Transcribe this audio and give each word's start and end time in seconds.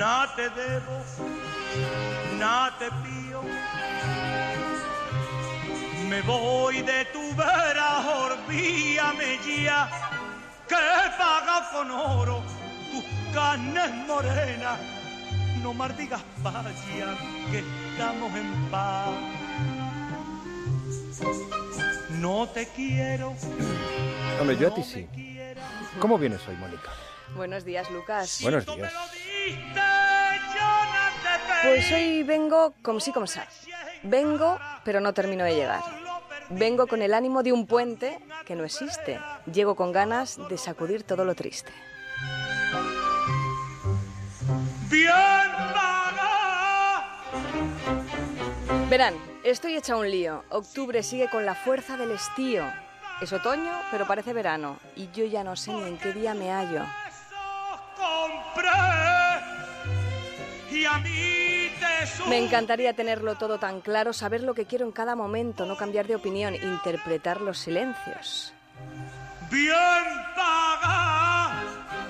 te 0.00 0.48
debo, 0.48 1.04
nada 2.38 2.74
te 2.78 2.88
pío. 3.02 3.42
Me 6.08 6.22
voy 6.22 6.80
de 6.80 7.04
tu 7.06 7.34
vera, 7.36 8.00
olvídame 8.08 9.38
ya, 9.44 9.90
que 10.66 10.74
paga 11.18 11.70
con 11.70 11.90
oro 11.90 12.42
tus 12.90 13.04
carnes 13.34 13.90
morenas. 14.06 14.78
No 15.62 15.74
mardigas 15.74 16.22
vaya, 16.38 16.64
que 17.50 17.62
estamos 17.90 18.34
en 18.34 18.70
paz. 18.70 19.10
No 22.12 22.48
te 22.48 22.66
quiero. 22.68 23.34
Hombre, 24.40 24.56
yo 24.56 24.68
a 24.68 24.74
ti 24.74 24.82
sí. 24.82 25.06
¿Cómo 25.98 26.16
vienes 26.16 26.40
hoy, 26.48 26.56
Mónica? 26.56 26.90
Buenos 27.36 27.66
días, 27.66 27.90
Lucas. 27.90 28.38
Buenos 28.40 28.66
me 28.66 28.76
días. 28.76 28.92
Pues 31.62 31.92
hoy 31.92 32.22
vengo 32.22 32.74
como 32.82 33.00
sí 33.00 33.12
como 33.12 33.26
sa. 33.26 33.46
Vengo, 34.02 34.58
pero 34.84 35.00
no 35.00 35.12
termino 35.12 35.44
de 35.44 35.54
llegar. 35.54 35.82
Vengo 36.48 36.86
con 36.86 37.02
el 37.02 37.14
ánimo 37.14 37.42
de 37.42 37.52
un 37.52 37.66
puente 37.66 38.18
que 38.44 38.56
no 38.56 38.64
existe. 38.64 39.20
Llego 39.52 39.76
con 39.76 39.92
ganas 39.92 40.38
de 40.48 40.58
sacudir 40.58 41.02
todo 41.04 41.24
lo 41.24 41.34
triste. 41.34 41.70
Verán, 48.88 49.14
estoy 49.44 49.76
hecha 49.76 49.94
un 49.94 50.10
lío. 50.10 50.44
Octubre 50.48 51.02
sigue 51.02 51.28
con 51.30 51.46
la 51.46 51.54
fuerza 51.54 51.96
del 51.96 52.10
estío. 52.10 52.64
Es 53.20 53.32
otoño, 53.32 53.70
pero 53.90 54.06
parece 54.06 54.32
verano. 54.32 54.78
Y 54.96 55.10
yo 55.12 55.24
ya 55.26 55.44
no 55.44 55.54
sé 55.54 55.72
ni 55.72 55.82
en 55.84 55.98
qué 55.98 56.12
día 56.12 56.34
me 56.34 56.50
hallo. 56.50 56.82
A 60.84 60.98
mí 60.98 61.70
te 61.78 62.28
Me 62.28 62.38
encantaría 62.38 62.94
tenerlo 62.94 63.36
todo 63.36 63.58
tan 63.58 63.80
claro, 63.80 64.12
saber 64.12 64.42
lo 64.42 64.54
que 64.54 64.66
quiero 64.66 64.86
en 64.86 64.92
cada 64.92 65.14
momento, 65.14 65.66
no 65.66 65.76
cambiar 65.76 66.06
de 66.06 66.16
opinión, 66.16 66.54
interpretar 66.54 67.40
los 67.40 67.58
silencios. 67.58 68.54
Bien 69.50 69.76
paga. 70.34 71.60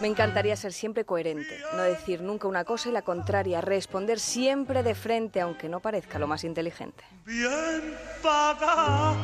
Me 0.00 0.08
encantaría 0.08 0.54
ser 0.54 0.72
siempre 0.72 1.04
coherente, 1.04 1.58
no 1.74 1.82
decir 1.82 2.20
nunca 2.20 2.46
una 2.46 2.64
cosa 2.64 2.88
y 2.88 2.92
la 2.92 3.02
contraria, 3.02 3.60
responder 3.60 4.20
siempre 4.20 4.82
de 4.82 4.94
frente, 4.94 5.40
aunque 5.40 5.68
no 5.68 5.80
parezca 5.80 6.18
lo 6.18 6.26
más 6.26 6.44
inteligente. 6.44 7.04
Bien 7.24 7.96
paga. 8.22 9.14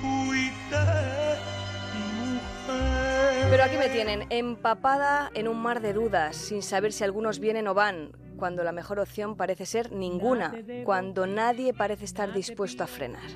Fuiste 0.00 0.76
mujer. 2.04 3.46
Pero 3.50 3.64
aquí 3.64 3.76
me 3.76 3.88
tienen, 3.88 4.26
empapada 4.30 5.30
en 5.34 5.48
un 5.48 5.60
mar 5.60 5.80
de 5.80 5.92
dudas, 5.92 6.36
sin 6.36 6.62
saber 6.62 6.92
si 6.92 7.02
algunos 7.02 7.40
vienen 7.40 7.66
o 7.66 7.74
van, 7.74 8.12
cuando 8.38 8.64
la 8.64 8.72
mejor 8.72 9.00
opción 9.00 9.36
parece 9.36 9.66
ser 9.66 9.92
ninguna, 9.92 10.54
cuando 10.84 11.26
nadie 11.26 11.74
parece 11.74 12.06
estar 12.06 12.32
dispuesto 12.32 12.84
a 12.84 12.86
frenar. 12.86 13.28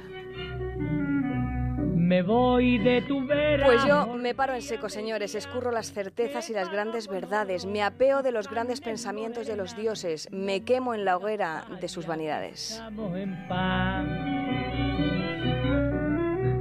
Me 2.12 2.22
voy 2.22 2.78
de 2.78 3.00
tu 3.02 3.26
vera. 3.26 3.64
Pues 3.64 3.84
yo 3.86 4.06
me 4.06 4.34
paro 4.34 4.54
en 4.54 4.62
seco, 4.62 4.88
señores, 4.88 5.34
escurro 5.34 5.70
las 5.70 5.92
certezas 5.92 6.50
y 6.50 6.52
las 6.52 6.70
grandes 6.70 7.08
verdades, 7.08 7.64
me 7.64 7.82
apeo 7.82 8.22
de 8.22 8.32
los 8.32 8.50
grandes 8.50 8.80
pensamientos 8.80 9.46
de 9.46 9.56
los 9.56 9.76
dioses, 9.76 10.28
me 10.30 10.62
quemo 10.62 10.94
en 10.94 11.04
la 11.04 11.16
hoguera 11.16 11.64
de 11.80 11.88
sus 11.88 12.06
vanidades. 12.06 12.82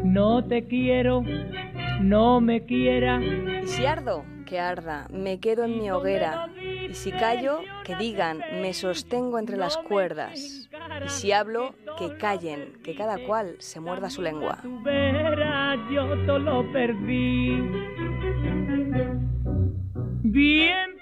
No 0.04 0.46
te 0.46 0.68
quiero, 0.68 1.24
no 2.02 2.42
me 2.42 2.66
quiera. 2.66 3.22
Y 3.22 3.68
si 3.68 3.86
ardo, 3.86 4.24
que 4.46 4.60
arda, 4.60 5.08
me 5.10 5.40
quedo 5.40 5.66
en 5.66 5.78
mi 5.80 5.92
hoguera. 5.92 6.48
Y 6.92 6.94
si 6.94 7.14
callo, 7.14 7.62
que 7.86 7.96
digan, 7.96 8.44
me 8.62 8.74
sostengo 8.74 9.40
entre 9.40 9.56
las 9.56 9.78
cuerdas. 9.78 10.68
Y 11.06 11.08
si 11.08 11.32
hablo, 11.32 11.74
que 11.98 12.18
callen, 12.18 12.82
que 12.84 12.96
cada 12.96 13.18
cual 13.26 13.56
se 13.60 13.80
muerda 13.80 14.10
su 14.10 14.22
lengua. 14.22 14.60
Yo 15.90 16.38
lo 16.38 16.70
perdí. 16.74 17.62
Bien. 20.24 20.98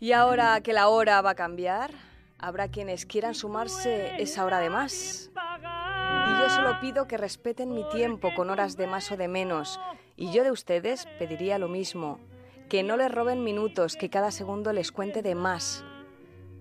Y 0.00 0.12
ahora 0.12 0.60
que 0.60 0.74
la 0.74 0.88
hora 0.88 1.22
va 1.22 1.30
a 1.30 1.34
cambiar, 1.34 1.90
habrá 2.38 2.68
quienes 2.68 3.06
quieran 3.06 3.34
sumarse 3.34 4.20
esa 4.20 4.44
hora 4.44 4.58
de 4.58 4.68
más. 4.68 5.30
Y 5.34 6.40
yo 6.40 6.50
solo 6.50 6.78
pido 6.82 7.08
que 7.08 7.16
respeten 7.16 7.72
mi 7.72 7.88
tiempo 7.88 8.34
con 8.36 8.50
horas 8.50 8.76
de 8.76 8.86
más 8.86 9.10
o 9.12 9.16
de 9.16 9.28
menos. 9.28 9.80
Y 10.14 10.30
yo 10.30 10.44
de 10.44 10.50
ustedes 10.50 11.06
pediría 11.18 11.56
lo 11.56 11.68
mismo. 11.68 12.20
Que 12.68 12.82
no 12.82 12.96
les 12.96 13.10
roben 13.10 13.42
minutos, 13.44 13.96
que 13.96 14.10
cada 14.10 14.30
segundo 14.30 14.72
les 14.72 14.92
cuente 14.92 15.22
de 15.22 15.34
más. 15.34 15.84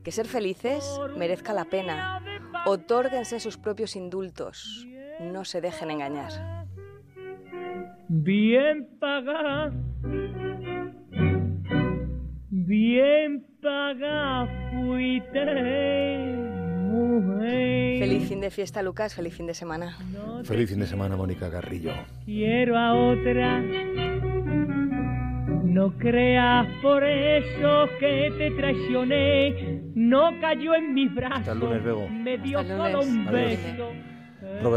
Que 0.04 0.12
ser 0.12 0.26
felices 0.26 1.00
merezca 1.18 1.54
la 1.54 1.66
pena. 1.66 2.24
Otórguense 2.66 3.40
sus 3.40 3.58
propios 3.58 3.96
indultos. 3.96 4.88
No 5.20 5.44
se 5.44 5.60
dejen 5.60 5.92
engañar. 5.92 6.66
Bien 8.08 8.88
paga. 9.00 9.72
Bien 12.50 13.46
paga 13.62 14.48
fuiste 14.72 15.46
mujer. 16.88 18.00
Feliz 18.00 18.28
fin 18.30 18.40
de 18.40 18.50
fiesta, 18.50 18.82
Lucas. 18.82 19.14
Feliz 19.14 19.36
fin 19.36 19.48
de 19.48 19.54
semana. 19.54 19.98
Feliz 20.44 20.70
fin 20.70 20.80
de 20.80 20.88
semana, 20.88 21.18
Mónica 21.18 21.52
Carrillo. 21.52 21.92
quiero 22.26 22.78
a 22.78 22.94
otra. 22.94 23.62
No 25.78 25.92
creas 26.00 26.66
por 26.82 27.04
eso 27.04 27.88
que 28.00 28.34
te 28.36 28.50
traicioné. 28.50 29.80
No 29.94 30.32
cayó 30.42 30.74
en 30.74 30.96
mis 30.96 31.14
brazos. 31.14 31.38
Hasta 31.42 31.52
el 31.52 31.60
lunes, 31.60 31.84
Bego. 31.84 32.10
Me 32.10 32.40
dio 32.40 32.58
Hasta 32.62 32.74
el 32.74 32.80
solo 32.80 33.04
lunes. 33.06 33.16
un 33.20 33.28
Adiós. 33.28 33.50
beso. 33.62 33.92
Robert. 34.64 34.72